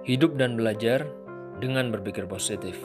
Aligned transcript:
Hidup 0.00 0.40
dan 0.40 0.56
belajar 0.56 1.04
dengan 1.60 1.92
berpikir 1.92 2.24
positif. 2.24 2.80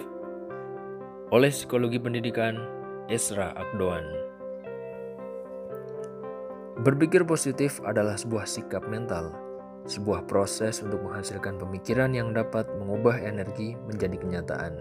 Oleh 1.32 1.48
Psikologi 1.48 1.96
Pendidikan 1.96 2.60
Esra 3.08 3.56
Akdoan. 3.56 4.04
Berpikir 6.84 7.24
positif 7.24 7.80
adalah 7.88 8.20
sebuah 8.20 8.44
sikap 8.44 8.84
mental, 8.92 9.32
sebuah 9.88 10.28
proses 10.28 10.84
untuk 10.84 11.08
menghasilkan 11.08 11.56
pemikiran 11.56 12.12
yang 12.12 12.36
dapat 12.36 12.68
mengubah 12.84 13.16
energi 13.24 13.80
menjadi 13.88 14.20
kenyataan. 14.20 14.76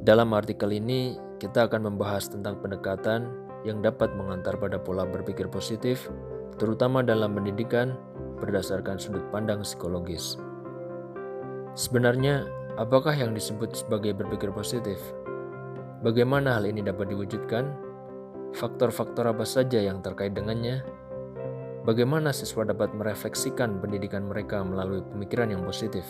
Dalam 0.00 0.32
artikel 0.32 0.72
ini, 0.72 1.20
kita 1.36 1.68
akan 1.68 1.92
membahas 1.92 2.32
tentang 2.32 2.56
pendekatan 2.64 3.28
yang 3.68 3.84
dapat 3.84 4.16
mengantar 4.16 4.56
pada 4.56 4.80
pola 4.80 5.04
berpikir 5.04 5.44
positif, 5.52 6.08
terutama 6.56 7.04
dalam 7.04 7.36
pendidikan 7.36 8.00
berdasarkan 8.40 8.96
sudut 8.96 9.28
pandang 9.28 9.60
psikologis. 9.60 10.40
Sebenarnya, 11.76 12.48
apakah 12.80 13.12
yang 13.12 13.36
disebut 13.36 13.76
sebagai 13.76 14.16
berpikir 14.16 14.48
positif? 14.48 14.96
Bagaimana 16.00 16.56
hal 16.56 16.64
ini 16.64 16.80
dapat 16.80 17.12
diwujudkan? 17.12 17.68
Faktor-faktor 18.56 19.28
apa 19.28 19.44
saja 19.44 19.84
yang 19.84 20.00
terkait 20.00 20.32
dengannya? 20.32 20.80
Bagaimana 21.84 22.32
siswa 22.32 22.64
dapat 22.64 22.96
merefleksikan 22.96 23.76
pendidikan 23.84 24.24
mereka 24.24 24.64
melalui 24.64 25.04
pemikiran 25.04 25.52
yang 25.52 25.68
positif? 25.68 26.08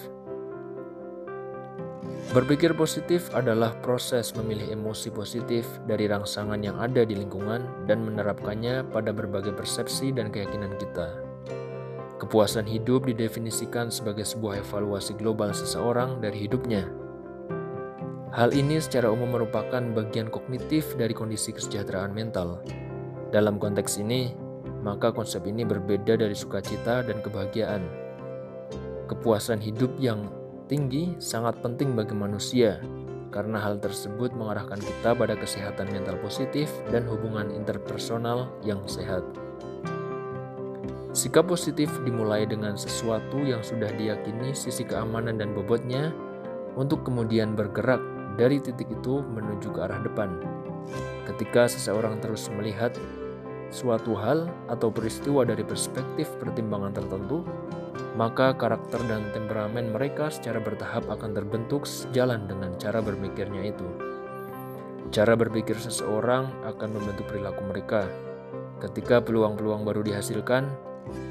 Berpikir 2.30 2.70
positif 2.78 3.26
adalah 3.34 3.74
proses 3.82 4.38
memilih 4.38 4.70
emosi 4.70 5.10
positif 5.10 5.66
dari 5.90 6.06
rangsangan 6.06 6.62
yang 6.62 6.78
ada 6.78 7.02
di 7.02 7.18
lingkungan 7.18 7.90
dan 7.90 8.06
menerapkannya 8.06 8.86
pada 8.94 9.10
berbagai 9.10 9.50
persepsi 9.50 10.14
dan 10.14 10.30
keyakinan 10.30 10.78
kita. 10.78 11.25
Kepuasan 12.26 12.66
hidup 12.66 13.06
didefinisikan 13.06 13.86
sebagai 13.86 14.26
sebuah 14.26 14.58
evaluasi 14.58 15.14
global 15.14 15.54
seseorang 15.54 16.18
dari 16.18 16.50
hidupnya. 16.50 16.90
Hal 18.34 18.50
ini 18.50 18.82
secara 18.82 19.14
umum 19.14 19.30
merupakan 19.30 19.78
bagian 19.94 20.26
kognitif 20.34 20.98
dari 20.98 21.14
kondisi 21.14 21.54
kesejahteraan 21.54 22.10
mental. 22.10 22.66
Dalam 23.30 23.62
konteks 23.62 24.02
ini, 24.02 24.34
maka 24.82 25.14
konsep 25.14 25.46
ini 25.46 25.62
berbeda 25.62 26.18
dari 26.18 26.34
sukacita 26.34 27.06
dan 27.06 27.22
kebahagiaan. 27.22 27.86
Kepuasan 29.06 29.62
hidup 29.62 29.94
yang 30.02 30.26
tinggi 30.66 31.14
sangat 31.22 31.62
penting 31.62 31.94
bagi 31.94 32.18
manusia, 32.18 32.82
karena 33.30 33.62
hal 33.62 33.78
tersebut 33.78 34.34
mengarahkan 34.34 34.82
kita 34.82 35.14
pada 35.14 35.38
kesehatan 35.38 35.94
mental 35.94 36.18
positif 36.18 36.74
dan 36.90 37.06
hubungan 37.06 37.54
interpersonal 37.54 38.50
yang 38.66 38.82
sehat. 38.90 39.22
Sikap 41.16 41.48
positif 41.48 41.88
dimulai 42.04 42.44
dengan 42.44 42.76
sesuatu 42.76 43.40
yang 43.40 43.64
sudah 43.64 43.88
diyakini 43.88 44.52
sisi 44.52 44.84
keamanan 44.84 45.40
dan 45.40 45.56
bobotnya 45.56 46.12
untuk 46.76 47.08
kemudian 47.08 47.56
bergerak 47.56 48.04
dari 48.36 48.60
titik 48.60 48.92
itu 48.92 49.24
menuju 49.24 49.72
ke 49.72 49.80
arah 49.80 50.04
depan. 50.04 50.36
Ketika 51.24 51.72
seseorang 51.72 52.20
terus 52.20 52.52
melihat 52.52 52.92
suatu 53.72 54.12
hal 54.12 54.52
atau 54.68 54.92
peristiwa 54.92 55.40
dari 55.48 55.64
perspektif 55.64 56.28
pertimbangan 56.36 56.92
tertentu, 56.92 57.48
maka 58.12 58.52
karakter 58.52 59.00
dan 59.08 59.24
temperamen 59.32 59.96
mereka 59.96 60.28
secara 60.28 60.60
bertahap 60.60 61.08
akan 61.08 61.32
terbentuk 61.32 61.88
sejalan 61.88 62.44
dengan 62.44 62.76
cara 62.76 63.00
berpikirnya 63.00 63.72
itu. 63.72 63.88
Cara 65.08 65.32
berpikir 65.32 65.80
seseorang 65.80 66.52
akan 66.68 66.88
membentuk 66.92 67.24
perilaku 67.24 67.64
mereka. 67.64 68.04
Ketika 68.84 69.24
peluang-peluang 69.24 69.88
baru 69.88 70.04
dihasilkan, 70.04 70.68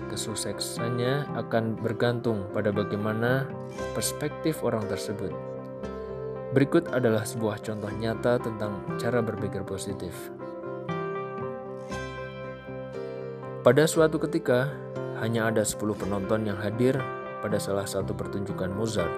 kesuksesannya 0.10 1.28
akan 1.36 1.76
bergantung 1.80 2.48
pada 2.56 2.72
bagaimana 2.72 3.50
perspektif 3.92 4.64
orang 4.64 4.88
tersebut. 4.88 5.34
Berikut 6.56 6.88
adalah 6.96 7.28
sebuah 7.28 7.60
contoh 7.60 7.92
nyata 7.92 8.40
tentang 8.40 8.80
cara 8.96 9.20
berpikir 9.20 9.68
positif. 9.68 10.16
Pada 13.66 13.84
suatu 13.90 14.22
ketika, 14.22 14.72
hanya 15.20 15.50
ada 15.50 15.66
10 15.66 15.98
penonton 15.98 16.46
yang 16.46 16.56
hadir 16.56 16.96
pada 17.42 17.58
salah 17.58 17.84
satu 17.84 18.14
pertunjukan 18.14 18.70
Mozart. 18.72 19.12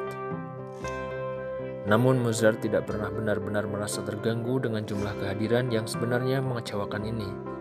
Namun 1.88 2.20
Mozart 2.20 2.60
tidak 2.60 2.88
pernah 2.88 3.08
benar-benar 3.08 3.64
merasa 3.68 4.04
terganggu 4.04 4.60
dengan 4.60 4.84
jumlah 4.84 5.16
kehadiran 5.20 5.72
yang 5.72 5.88
sebenarnya 5.88 6.44
mengecewakan 6.44 7.04
ini. 7.08 7.56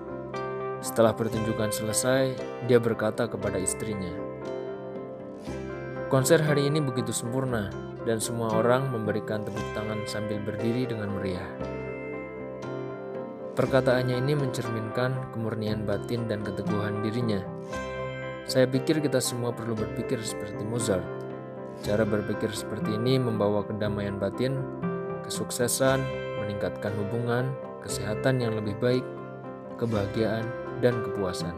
Setelah 0.87 1.19
pertunjukan 1.19 1.75
selesai, 1.75 2.39
dia 2.71 2.79
berkata 2.79 3.27
kepada 3.27 3.59
istrinya, 3.59 4.15
"Konser 6.07 6.39
hari 6.39 6.71
ini 6.71 6.79
begitu 6.79 7.11
sempurna, 7.11 7.75
dan 8.07 8.23
semua 8.23 8.55
orang 8.55 8.95
memberikan 8.95 9.43
tepuk 9.43 9.67
tangan 9.75 10.07
sambil 10.07 10.39
berdiri 10.47 10.87
dengan 10.87 11.11
meriah." 11.11 11.51
Perkataannya 13.59 14.15
ini 14.15 14.39
mencerminkan 14.39 15.35
kemurnian 15.35 15.83
batin 15.83 16.31
dan 16.31 16.47
keteguhan 16.47 17.03
dirinya. 17.03 17.43
Saya 18.47 18.71
pikir 18.71 19.03
kita 19.03 19.19
semua 19.19 19.51
perlu 19.51 19.75
berpikir 19.75 20.23
seperti 20.23 20.63
Mozart. 20.63 21.03
Cara 21.83 22.07
berpikir 22.07 22.55
seperti 22.55 22.95
ini 22.95 23.19
membawa 23.19 23.67
kedamaian 23.67 24.23
batin, 24.23 24.63
kesuksesan, 25.27 25.99
meningkatkan 26.39 26.95
hubungan, 26.95 27.51
kesehatan 27.83 28.39
yang 28.39 28.55
lebih 28.55 28.79
baik, 28.79 29.03
kebahagiaan, 29.83 30.47
dan 30.85 31.01
kepuasan. 31.05 31.55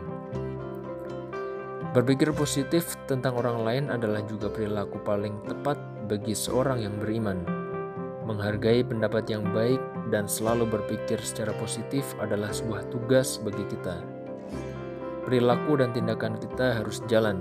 Berpikir 1.96 2.30
positif 2.36 2.94
tentang 3.08 3.34
orang 3.40 3.64
lain 3.64 3.84
adalah 3.88 4.20
juga 4.28 4.52
perilaku 4.52 5.00
paling 5.02 5.40
tepat 5.48 5.80
bagi 6.04 6.36
seorang 6.36 6.84
yang 6.84 6.94
beriman. 7.00 7.40
Menghargai 8.28 8.84
pendapat 8.84 9.24
yang 9.32 9.40
baik 9.56 9.80
dan 10.12 10.28
selalu 10.28 10.68
berpikir 10.68 11.16
secara 11.24 11.50
positif 11.56 12.04
adalah 12.20 12.52
sebuah 12.52 12.92
tugas 12.92 13.40
bagi 13.40 13.64
kita. 13.72 14.04
Perilaku 15.24 15.80
dan 15.80 15.96
tindakan 15.96 16.36
kita 16.36 16.76
harus 16.76 17.00
jalan. 17.08 17.40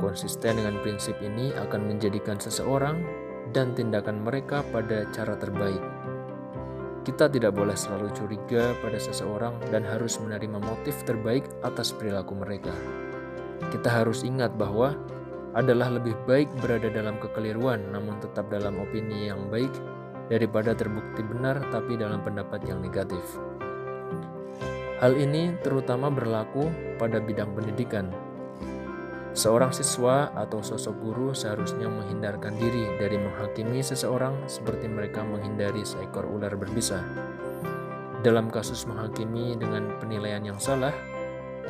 Konsisten 0.00 0.58
dengan 0.64 0.80
prinsip 0.80 1.16
ini 1.20 1.52
akan 1.52 1.84
menjadikan 1.84 2.40
seseorang 2.40 3.04
dan 3.52 3.76
tindakan 3.76 4.24
mereka 4.24 4.64
pada 4.72 5.06
cara 5.12 5.36
terbaik. 5.36 5.93
Kita 7.04 7.28
tidak 7.28 7.52
boleh 7.52 7.76
selalu 7.76 8.08
curiga 8.16 8.72
pada 8.80 8.96
seseorang 8.96 9.52
dan 9.68 9.84
harus 9.84 10.16
menerima 10.16 10.56
motif 10.56 11.04
terbaik 11.04 11.44
atas 11.60 11.92
perilaku 11.92 12.32
mereka. 12.32 12.72
Kita 13.68 13.92
harus 13.92 14.24
ingat 14.24 14.56
bahwa 14.56 14.96
adalah 15.52 15.92
lebih 15.92 16.16
baik 16.24 16.48
berada 16.64 16.88
dalam 16.88 17.20
kekeliruan 17.20 17.92
namun 17.92 18.16
tetap 18.24 18.48
dalam 18.48 18.80
opini 18.80 19.28
yang 19.28 19.52
baik 19.52 19.70
daripada 20.32 20.72
terbukti 20.72 21.20
benar 21.20 21.60
tapi 21.68 22.00
dalam 22.00 22.24
pendapat 22.24 22.64
yang 22.64 22.80
negatif. 22.80 23.22
Hal 25.04 25.12
ini 25.20 25.52
terutama 25.60 26.08
berlaku 26.08 26.72
pada 26.96 27.20
bidang 27.20 27.52
pendidikan, 27.52 28.08
Seorang 29.34 29.74
siswa 29.74 30.30
atau 30.38 30.62
sosok 30.62 30.94
guru 31.02 31.28
seharusnya 31.34 31.90
menghindarkan 31.90 32.54
diri 32.54 32.86
dari 33.02 33.18
menghakimi 33.18 33.82
seseorang 33.82 34.46
seperti 34.46 34.86
mereka 34.86 35.26
menghindari 35.26 35.82
seekor 35.82 36.22
ular 36.22 36.54
berbisa. 36.54 37.02
Dalam 38.22 38.46
kasus 38.46 38.86
menghakimi 38.86 39.58
dengan 39.58 39.98
penilaian 39.98 40.38
yang 40.38 40.62
salah, 40.62 40.94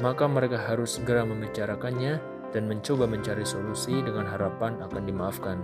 maka 0.05 0.29
mereka 0.29 0.61
harus 0.61 1.01
segera 1.01 1.25
membicarakannya 1.25 2.21
dan 2.53 2.69
mencoba 2.69 3.09
mencari 3.09 3.49
solusi 3.49 3.97
dengan 4.05 4.29
harapan 4.29 4.77
akan 4.85 5.03
dimaafkan. 5.09 5.59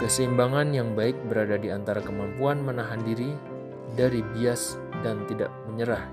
Keseimbangan 0.00 0.72
yang 0.72 0.96
baik 0.96 1.20
berada 1.28 1.60
di 1.60 1.68
antara 1.68 2.00
kemampuan 2.00 2.64
menahan 2.64 3.04
diri 3.04 3.36
dari 3.92 4.24
bias 4.24 4.80
dan 5.04 5.20
tidak 5.28 5.52
menyerah 5.68 6.08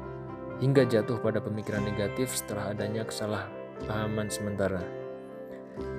hingga 0.60 0.84
jatuh 0.84 1.16
pada 1.24 1.40
pemikiran 1.40 1.88
negatif 1.88 2.36
setelah 2.36 2.76
adanya 2.76 3.08
kesalahan 3.08 3.59
pahaman 3.88 4.28
sementara. 4.28 4.82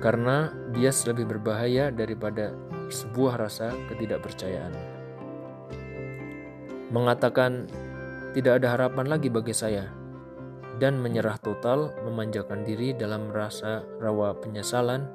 Karena 0.03 0.53
bias 0.73 1.07
lebih 1.09 1.25
berbahaya 1.25 1.89
daripada 1.89 2.53
sebuah 2.91 3.39
rasa 3.39 3.73
ketidakpercayaan. 3.89 4.73
Mengatakan 6.91 7.65
tidak 8.35 8.61
ada 8.61 8.75
harapan 8.75 9.07
lagi 9.07 9.31
bagi 9.31 9.55
saya 9.55 9.87
dan 10.77 10.97
menyerah 10.97 11.37
total 11.39 11.93
memanjakan 12.03 12.65
diri 12.67 12.91
dalam 12.97 13.29
rasa 13.29 13.85
rawa 14.01 14.33
penyesalan 14.41 15.07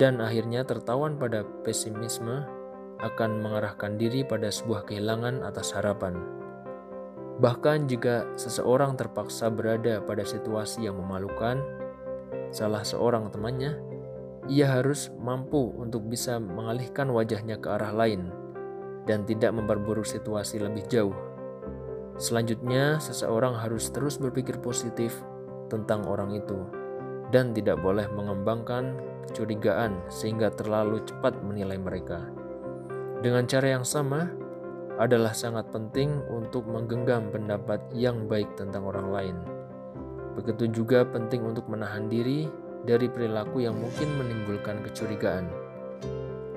dan 0.00 0.24
akhirnya 0.24 0.64
tertawan 0.64 1.20
pada 1.20 1.44
pesimisme 1.62 2.48
akan 3.00 3.40
mengarahkan 3.44 3.96
diri 3.96 4.24
pada 4.24 4.52
sebuah 4.52 4.88
kehilangan 4.88 5.44
atas 5.44 5.72
harapan. 5.76 6.39
Bahkan 7.40 7.88
jika 7.88 8.28
seseorang 8.36 9.00
terpaksa 9.00 9.48
berada 9.48 10.04
pada 10.04 10.28
situasi 10.28 10.84
yang 10.84 11.00
memalukan, 11.00 11.64
salah 12.52 12.84
seorang 12.84 13.32
temannya, 13.32 13.80
ia 14.44 14.68
harus 14.68 15.08
mampu 15.16 15.72
untuk 15.80 16.04
bisa 16.04 16.36
mengalihkan 16.36 17.08
wajahnya 17.08 17.56
ke 17.56 17.68
arah 17.72 17.96
lain 17.96 18.28
dan 19.08 19.24
tidak 19.24 19.56
memperburuk 19.56 20.04
situasi 20.04 20.60
lebih 20.60 20.84
jauh. 20.92 21.16
Selanjutnya, 22.20 23.00
seseorang 23.00 23.56
harus 23.56 23.88
terus 23.88 24.20
berpikir 24.20 24.60
positif 24.60 25.16
tentang 25.72 26.04
orang 26.04 26.36
itu 26.36 26.60
dan 27.32 27.56
tidak 27.56 27.80
boleh 27.80 28.04
mengembangkan 28.12 29.00
kecurigaan 29.32 29.96
sehingga 30.12 30.52
terlalu 30.52 31.00
cepat 31.08 31.40
menilai 31.40 31.80
mereka. 31.80 32.20
Dengan 33.24 33.48
cara 33.48 33.80
yang 33.80 33.86
sama, 33.88 34.28
adalah 35.00 35.32
sangat 35.32 35.72
penting 35.72 36.20
untuk 36.28 36.68
menggenggam 36.68 37.32
pendapat 37.32 37.80
yang 37.96 38.28
baik 38.28 38.52
tentang 38.60 38.84
orang 38.84 39.08
lain. 39.08 39.36
Begitu 40.36 40.68
juga 40.68 41.08
penting 41.08 41.40
untuk 41.40 41.64
menahan 41.72 42.12
diri 42.12 42.44
dari 42.84 43.08
perilaku 43.08 43.64
yang 43.64 43.80
mungkin 43.80 44.08
menimbulkan 44.20 44.84
kecurigaan. 44.84 45.48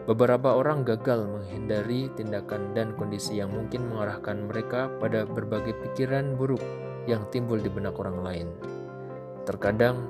Beberapa 0.04 0.60
orang 0.60 0.84
gagal 0.84 1.24
menghindari 1.24 2.12
tindakan 2.20 2.76
dan 2.76 2.92
kondisi 3.00 3.40
yang 3.40 3.56
mungkin 3.56 3.88
mengarahkan 3.88 4.52
mereka 4.52 4.92
pada 5.00 5.24
berbagai 5.24 5.80
pikiran 5.80 6.36
buruk 6.36 6.60
yang 7.08 7.24
timbul 7.32 7.56
di 7.56 7.72
benak 7.72 7.96
orang 7.96 8.20
lain. 8.20 8.48
Terkadang, 9.48 10.04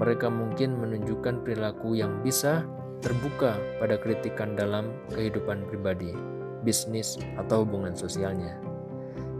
mereka 0.00 0.32
mungkin 0.32 0.80
menunjukkan 0.80 1.44
perilaku 1.44 1.92
yang 2.00 2.24
bisa 2.24 2.64
terbuka 3.04 3.60
pada 3.76 4.00
kritikan 4.00 4.56
dalam 4.56 4.88
kehidupan 5.12 5.68
pribadi, 5.68 6.16
bisnis, 6.64 7.20
atau 7.36 7.62
hubungan 7.62 7.92
sosialnya. 7.92 8.56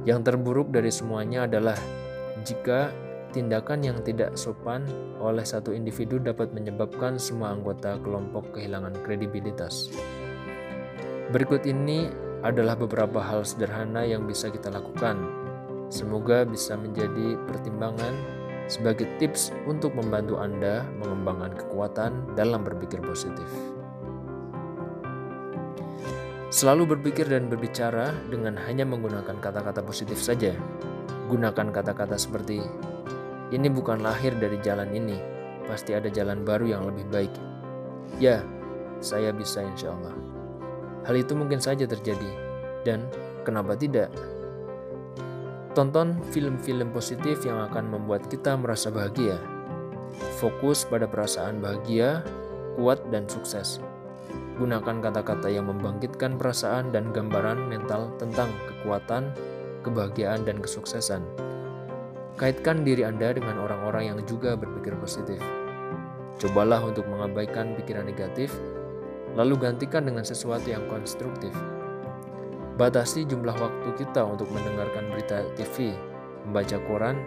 Yang 0.05 0.29
terburuk 0.29 0.69
dari 0.69 0.93
semuanya 0.93 1.49
adalah 1.49 1.81
jika 2.45 2.93
tindakan 3.33 3.83
yang 3.83 3.99
tidak 4.05 4.37
sopan 4.39 4.87
oleh 5.19 5.43
satu 5.43 5.75
individu 5.75 6.23
dapat 6.23 6.55
menyebabkan 6.55 7.19
semua 7.19 7.51
anggota 7.57 7.99
kelompok 8.05 8.55
kehilangan 8.55 8.95
kredibilitas. 9.03 9.91
Berikut 11.35 11.67
ini 11.67 12.13
adalah 12.45 12.77
beberapa 12.77 13.19
hal 13.19 13.43
sederhana 13.43 14.05
yang 14.05 14.29
bisa 14.29 14.53
kita 14.53 14.69
lakukan. 14.71 15.17
Semoga 15.89 16.45
bisa 16.45 16.77
menjadi 16.77 17.41
pertimbangan 17.49 18.13
sebagai 18.69 19.09
tips 19.17 19.51
untuk 19.65 19.97
membantu 19.97 20.37
Anda 20.37 20.85
mengembangkan 21.01 21.57
kekuatan 21.65 22.37
dalam 22.37 22.63
berpikir 22.63 23.01
positif. 23.01 23.74
Selalu 26.55 26.95
berpikir 26.95 27.27
dan 27.27 27.51
berbicara 27.51 28.15
dengan 28.31 28.55
hanya 28.55 28.87
menggunakan 28.87 29.43
kata-kata 29.43 29.83
positif 29.83 30.23
saja. 30.23 30.55
Gunakan 31.27 31.75
kata-kata 31.75 32.15
seperti 32.15 32.63
ini 33.51 33.67
bukan 33.67 33.99
lahir 33.99 34.31
dari 34.39 34.63
jalan 34.63 34.87
ini, 34.95 35.19
pasti 35.67 35.99
ada 35.99 36.07
jalan 36.07 36.47
baru 36.47 36.79
yang 36.79 36.87
lebih 36.87 37.11
baik. 37.11 37.35
Ya, 38.23 38.47
saya 39.03 39.35
bisa 39.35 39.67
insya 39.67 39.99
Allah. 39.99 40.15
Hal 41.03 41.19
itu 41.19 41.35
mungkin 41.35 41.59
saja 41.59 41.91
terjadi, 41.91 42.31
dan 42.87 43.11
kenapa 43.43 43.75
tidak? 43.75 44.15
Tonton 45.75 46.23
film-film 46.31 46.95
positif 46.95 47.43
yang 47.43 47.67
akan 47.67 47.99
membuat 47.99 48.31
kita 48.31 48.55
merasa 48.55 48.95
bahagia. 48.95 49.43
Fokus 50.39 50.87
pada 50.87 51.11
perasaan 51.11 51.59
bahagia, 51.59 52.23
kuat, 52.79 53.03
dan 53.11 53.27
sukses. 53.27 53.83
Gunakan 54.55 55.03
kata-kata 55.03 55.51
yang 55.51 55.67
membangkitkan 55.67 56.39
perasaan 56.39 56.95
dan 56.95 57.11
gambaran 57.11 57.67
mental 57.67 58.15
tentang 58.23 58.55
kekuatan, 58.71 59.35
kebahagiaan, 59.83 60.47
dan 60.47 60.63
kesuksesan. 60.63 61.27
Kaitkan 62.39 62.87
diri 62.87 63.03
Anda 63.03 63.35
dengan 63.35 63.59
orang-orang 63.59 64.15
yang 64.15 64.19
juga 64.23 64.55
berpikir 64.55 64.95
positif. 65.03 65.43
Cobalah 66.39 66.87
untuk 66.87 67.07
mengabaikan 67.11 67.75
pikiran 67.75 68.07
negatif, 68.07 68.55
lalu 69.35 69.59
gantikan 69.59 70.07
dengan 70.07 70.23
sesuatu 70.23 70.71
yang 70.71 70.87
konstruktif. 70.87 71.55
Batasi 72.79 73.27
jumlah 73.27 73.55
waktu 73.55 73.91
kita 73.99 74.23
untuk 74.23 74.51
mendengarkan 74.55 75.11
berita 75.15 75.47
TV, 75.59 75.95
membaca 76.47 76.79
koran, 76.87 77.19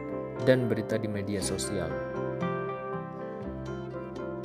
dan 0.47 0.67
berita 0.71 0.95
di 0.99 1.11
media 1.11 1.43
sosial. 1.43 1.91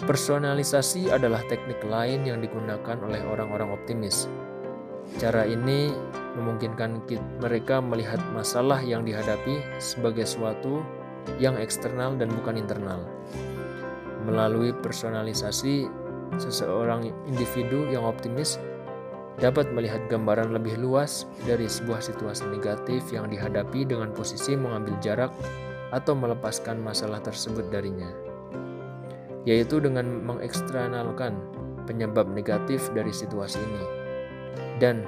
Personalisasi 0.03 1.15
adalah 1.15 1.47
teknik 1.47 1.79
lain 1.87 2.27
yang 2.27 2.43
digunakan 2.43 2.99
oleh 3.07 3.23
orang-orang 3.23 3.71
optimis. 3.71 4.27
Cara 5.23 5.47
ini 5.47 5.95
memungkinkan 6.35 7.07
mereka 7.39 7.79
melihat 7.79 8.19
masalah 8.35 8.83
yang 8.83 9.07
dihadapi 9.07 9.63
sebagai 9.79 10.27
suatu 10.27 10.83
yang 11.39 11.55
eksternal 11.55 12.19
dan 12.19 12.35
bukan 12.35 12.59
internal. 12.59 13.07
Melalui 14.27 14.75
personalisasi, 14.75 15.87
seseorang 16.35 17.07
individu 17.31 17.87
yang 17.87 18.03
optimis 18.03 18.59
dapat 19.39 19.71
melihat 19.71 20.03
gambaran 20.11 20.51
lebih 20.51 20.83
luas 20.83 21.31
dari 21.47 21.71
sebuah 21.71 22.03
situasi 22.03 22.51
negatif 22.51 23.07
yang 23.15 23.31
dihadapi 23.31 23.87
dengan 23.87 24.11
posisi 24.11 24.59
mengambil 24.59 24.99
jarak 24.99 25.31
atau 25.95 26.17
melepaskan 26.17 26.81
masalah 26.81 27.21
tersebut 27.21 27.69
darinya, 27.69 28.09
yaitu 29.43 29.83
dengan 29.83 30.07
mengeksternalkan 30.23 31.35
penyebab 31.85 32.31
negatif 32.31 32.87
dari 32.95 33.11
situasi 33.11 33.59
ini 33.59 33.85
dan 34.79 35.03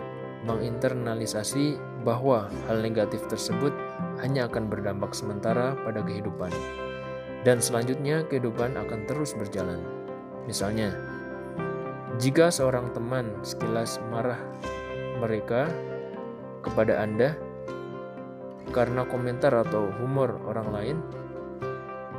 menginternalisasi 0.45 1.81
bahwa 2.05 2.53
hal 2.69 2.85
negatif 2.85 3.25
tersebut 3.33 3.73
hanya 4.21 4.47
akan 4.47 4.69
berdampak 4.69 5.17
sementara 5.17 5.73
pada 5.83 6.05
kehidupan, 6.05 6.53
dan 7.43 7.59
selanjutnya 7.59 8.23
kehidupan 8.29 8.77
akan 8.77 9.09
terus 9.09 9.33
berjalan. 9.33 9.81
Misalnya, 10.45 10.93
jika 12.21 12.53
seorang 12.53 12.93
teman 12.93 13.33
sekilas 13.41 13.99
marah 14.13 14.39
mereka 15.19 15.67
kepada 16.61 17.01
Anda 17.01 17.35
karena 18.71 19.09
komentar 19.09 19.57
atau 19.65 19.89
humor 19.99 20.37
orang 20.45 20.69
lain, 20.71 20.97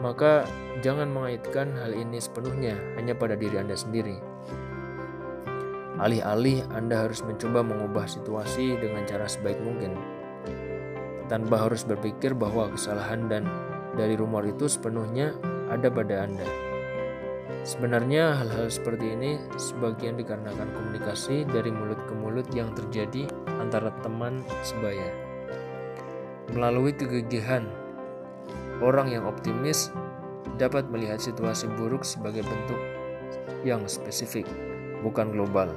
maka 0.05 0.45
jangan 0.85 1.09
mengaitkan 1.09 1.73
hal 1.81 1.97
ini 1.97 2.21
sepenuhnya 2.21 2.77
hanya 2.93 3.17
pada 3.17 3.33
diri 3.33 3.57
Anda 3.57 3.73
sendiri 3.73 4.35
Alih-alih 5.95 6.67
Anda 6.75 7.07
harus 7.07 7.23
mencoba 7.23 7.63
mengubah 7.63 8.03
situasi 8.03 8.75
dengan 8.75 9.07
cara 9.07 9.31
sebaik 9.31 9.63
mungkin, 9.63 9.95
tanpa 11.31 11.55
harus 11.55 11.87
berpikir 11.87 12.35
bahwa 12.35 12.67
kesalahan 12.75 13.31
dan 13.31 13.47
dari 13.95 14.19
rumor 14.19 14.43
itu 14.43 14.67
sepenuhnya 14.67 15.31
ada 15.71 15.87
pada 15.87 16.27
Anda. 16.27 16.43
Sebenarnya 17.63 18.35
hal-hal 18.43 18.67
seperti 18.67 19.15
ini 19.15 19.39
sebagian 19.55 20.19
dikarenakan 20.19 20.67
komunikasi 20.75 21.47
dari 21.47 21.71
mulut 21.71 21.97
ke 22.03 22.13
mulut 22.13 22.47
yang 22.51 22.75
terjadi 22.75 23.31
antara 23.55 23.95
teman 24.03 24.43
sebaya. 24.67 25.07
Melalui 26.51 26.91
kegigihan, 26.91 27.71
orang 28.83 29.11
yang 29.11 29.23
optimis 29.27 29.91
dapat 30.55 30.87
melihat 30.87 31.19
situasi 31.19 31.67
buruk 31.75 32.07
sebagai 32.07 32.43
bentuk 32.43 32.79
yang 33.67 33.83
spesifik 33.85 34.47
bukan 35.03 35.31
global. 35.35 35.69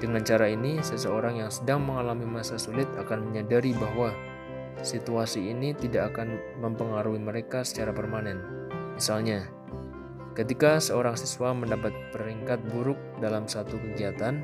Dengan 0.00 0.24
cara 0.24 0.48
ini, 0.48 0.80
seseorang 0.80 1.44
yang 1.44 1.50
sedang 1.52 1.84
mengalami 1.84 2.24
masa 2.24 2.56
sulit 2.56 2.88
akan 2.96 3.30
menyadari 3.30 3.76
bahwa 3.76 4.12
situasi 4.80 5.52
ini 5.52 5.76
tidak 5.76 6.14
akan 6.14 6.40
mempengaruhi 6.60 7.20
mereka 7.20 7.62
secara 7.62 7.92
permanen. 7.92 8.40
Misalnya, 8.96 9.48
ketika 10.32 10.80
seorang 10.80 11.14
siswa 11.20 11.52
mendapat 11.52 11.92
peringkat 12.10 12.64
buruk 12.72 12.96
dalam 13.20 13.44
satu 13.44 13.76
kegiatan, 13.76 14.40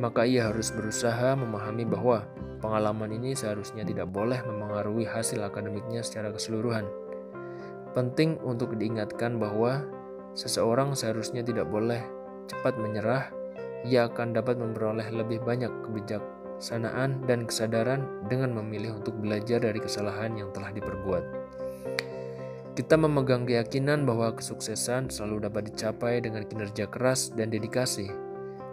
maka 0.00 0.24
ia 0.24 0.48
harus 0.48 0.72
berusaha 0.72 1.36
memahami 1.36 1.84
bahwa 1.84 2.24
pengalaman 2.60 3.16
ini 3.16 3.36
seharusnya 3.36 3.84
tidak 3.84 4.08
boleh 4.08 4.40
mempengaruhi 4.70 5.02
hasil 5.02 5.42
akademiknya 5.42 6.06
secara 6.06 6.30
keseluruhan. 6.30 6.86
Penting 7.90 8.38
untuk 8.46 8.78
diingatkan 8.78 9.42
bahwa 9.42 9.82
seseorang 10.38 10.94
seharusnya 10.94 11.42
tidak 11.42 11.66
boleh 11.66 11.98
cepat 12.46 12.78
menyerah, 12.78 13.34
ia 13.82 14.06
akan 14.06 14.30
dapat 14.30 14.62
memperoleh 14.62 15.10
lebih 15.10 15.42
banyak 15.42 15.74
kebijaksanaan 15.82 17.26
dan 17.26 17.50
kesadaran 17.50 18.06
dengan 18.30 18.54
memilih 18.54 19.02
untuk 19.02 19.18
belajar 19.18 19.58
dari 19.58 19.82
kesalahan 19.82 20.38
yang 20.38 20.54
telah 20.54 20.70
diperbuat. 20.70 21.24
Kita 22.78 22.94
memegang 22.94 23.50
keyakinan 23.50 24.06
bahwa 24.06 24.30
kesuksesan 24.38 25.10
selalu 25.10 25.50
dapat 25.50 25.74
dicapai 25.74 26.22
dengan 26.22 26.46
kinerja 26.46 26.86
keras 26.86 27.34
dan 27.34 27.50
dedikasi. 27.50 28.06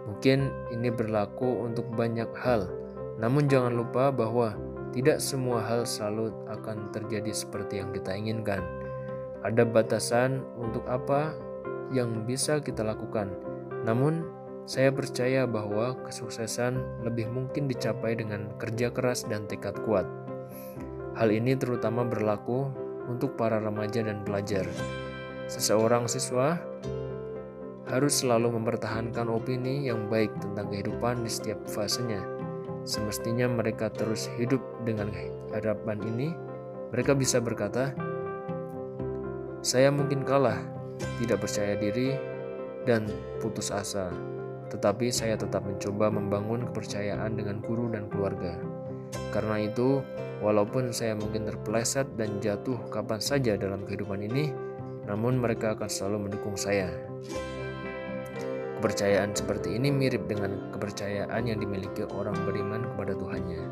Mungkin 0.06 0.70
ini 0.70 0.88
berlaku 0.94 1.66
untuk 1.66 1.90
banyak 1.92 2.30
hal, 2.38 2.70
namun 3.18 3.50
jangan 3.50 3.74
lupa 3.74 4.14
bahwa 4.14 4.54
tidak 4.98 5.22
semua 5.22 5.62
hal 5.62 5.86
selalu 5.86 6.34
akan 6.50 6.90
terjadi 6.90 7.30
seperti 7.30 7.78
yang 7.78 7.94
kita 7.94 8.18
inginkan. 8.18 8.66
Ada 9.46 9.62
batasan 9.62 10.42
untuk 10.58 10.82
apa 10.90 11.38
yang 11.94 12.26
bisa 12.26 12.58
kita 12.58 12.82
lakukan, 12.82 13.30
namun, 13.86 14.26
saya 14.68 14.92
percaya 14.92 15.48
bahwa 15.48 15.96
kesuksesan 16.04 17.06
lebih 17.06 17.30
mungkin 17.30 17.70
dicapai 17.70 18.18
dengan 18.18 18.52
kerja 18.60 18.92
keras 18.92 19.24
dan 19.24 19.48
tekad 19.48 19.78
kuat. 19.86 20.04
Hal 21.16 21.32
ini 21.32 21.56
terutama 21.56 22.04
berlaku 22.04 22.68
untuk 23.08 23.38
para 23.40 23.62
remaja 23.62 24.04
dan 24.04 24.20
pelajar. 24.28 24.68
Seseorang 25.48 26.04
siswa 26.04 26.60
harus 27.88 28.20
selalu 28.20 28.60
mempertahankan 28.60 29.32
opini 29.32 29.88
yang 29.88 30.12
baik 30.12 30.36
tentang 30.36 30.68
kehidupan 30.68 31.24
di 31.24 31.30
setiap 31.32 31.64
fasenya. 31.64 32.37
Semestinya 32.88 33.44
mereka 33.52 33.92
terus 33.92 34.32
hidup 34.40 34.64
dengan 34.88 35.12
harapan 35.52 36.00
ini. 36.08 36.32
Mereka 36.88 37.12
bisa 37.12 37.36
berkata, 37.36 37.92
"Saya 39.60 39.92
mungkin 39.92 40.24
kalah, 40.24 40.56
tidak 41.20 41.44
percaya 41.44 41.76
diri, 41.76 42.16
dan 42.88 43.04
putus 43.44 43.68
asa. 43.68 44.08
Tetapi 44.72 45.12
saya 45.12 45.36
tetap 45.36 45.68
mencoba 45.68 46.08
membangun 46.08 46.64
kepercayaan 46.72 47.36
dengan 47.36 47.60
guru 47.60 47.92
dan 47.92 48.08
keluarga. 48.08 48.56
Karena 49.36 49.60
itu, 49.68 50.00
walaupun 50.40 50.88
saya 50.96 51.12
mungkin 51.12 51.44
terpeleset 51.44 52.08
dan 52.16 52.40
jatuh 52.40 52.80
kapan 52.88 53.20
saja 53.20 53.60
dalam 53.60 53.84
kehidupan 53.84 54.24
ini, 54.24 54.48
namun 55.04 55.36
mereka 55.36 55.76
akan 55.76 55.88
selalu 55.88 56.28
mendukung 56.28 56.56
saya. 56.56 56.88
Kepercayaan 58.78 59.34
seperti 59.34 59.74
ini 59.74 59.90
mirip 59.90 60.30
dengan 60.30 60.70
kepercayaan 60.70 61.50
yang 61.50 61.58
dimiliki 61.58 62.06
orang 62.14 62.38
beriman 62.46 62.86
kepada 62.94 63.18
Tuhannya. 63.18 63.62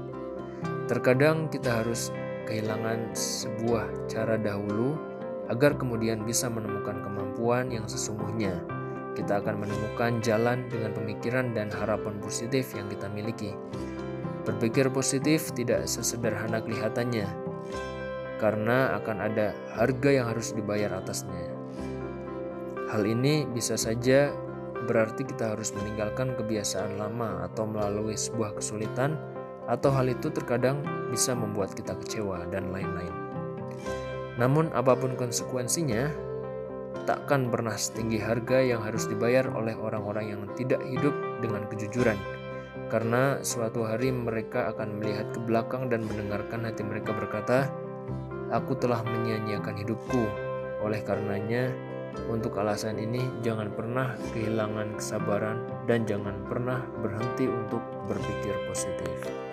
Terkadang 0.90 1.46
kita 1.46 1.78
harus 1.78 2.10
kehilangan 2.50 3.14
sebuah 3.14 4.10
cara 4.10 4.34
dahulu 4.34 4.98
agar 5.46 5.78
kemudian 5.78 6.26
bisa 6.26 6.50
menemukan 6.50 7.06
kemampuan 7.06 7.70
yang 7.70 7.86
sesungguhnya. 7.86 8.58
Kita 9.14 9.38
akan 9.46 9.62
menemukan 9.62 10.18
jalan 10.26 10.66
dengan 10.66 10.90
pemikiran 10.90 11.54
dan 11.54 11.70
harapan 11.70 12.18
positif 12.18 12.75
yang 12.75 12.90
kita 12.90 13.06
miliki. 13.06 13.54
Berpikir 14.42 14.90
positif 14.90 15.54
tidak 15.54 15.86
sesederhana 15.86 16.58
kelihatannya, 16.58 17.30
karena 18.42 18.98
akan 18.98 19.22
ada 19.22 19.54
harga 19.70 20.10
yang 20.10 20.26
harus 20.30 20.50
dibayar 20.50 20.98
atasnya. 20.98 21.46
Hal 22.90 23.02
ini 23.06 23.46
bisa 23.50 23.75
saja 23.75 24.30
berarti 24.87 25.26
kita 25.26 25.52
harus 25.52 25.75
meninggalkan 25.75 26.38
kebiasaan 26.38 26.97
lama 26.97 27.45
atau 27.45 27.66
melalui 27.66 28.14
sebuah 28.14 28.57
kesulitan, 28.57 29.19
atau 29.66 29.90
hal 29.90 30.07
itu 30.07 30.31
terkadang 30.31 30.81
bisa 31.11 31.35
membuat 31.35 31.75
kita 31.75 31.99
kecewa 31.99 32.47
dan 32.55 32.71
lain-lain. 32.71 33.12
Namun, 34.38 34.71
apa 34.73 34.95
pun 34.95 35.19
konsekuensinya, 35.19 36.09
takkan 37.05 37.50
pernah 37.50 37.75
setinggi 37.75 38.23
harga 38.23 38.62
yang 38.62 38.81
harus 38.81 39.11
dibayar 39.11 39.50
oleh 39.52 39.75
orang-orang 39.75 40.33
yang 40.38 40.43
tidak 40.55 40.81
hidup 40.87 41.14
dengan 41.43 41.66
kejujuran 41.66 42.19
karena 42.87 43.43
suatu 43.43 43.83
hari 43.83 44.14
mereka 44.14 44.71
akan 44.71 45.02
melihat 45.02 45.26
ke 45.35 45.40
belakang 45.43 45.90
dan 45.90 46.07
mendengarkan 46.07 46.62
hati 46.62 46.87
mereka 46.87 47.11
berkata, 47.11 47.66
"Aku 48.55 48.78
telah 48.78 49.02
menyia-nyiakan 49.02 49.75
hidupku." 49.83 50.23
Oleh 50.87 51.02
karenanya, 51.02 51.75
untuk 52.26 52.56
alasan 52.58 52.99
ini, 52.99 53.23
jangan 53.44 53.70
pernah 53.73 54.16
kehilangan 54.32 54.96
kesabaran 54.99 55.62
dan 55.87 56.08
jangan 56.08 56.35
pernah 56.49 56.82
berhenti 57.00 57.46
untuk 57.46 57.80
berpikir 58.11 58.54
positif. 58.66 59.46